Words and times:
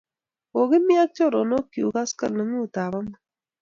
Kokimi 0.51 0.93
ak 1.03 1.11
choronok 1.15 1.65
chuk 1.73 1.91
koskoling'ut 1.95 2.75
ap 2.83 2.93
amut 2.97 3.19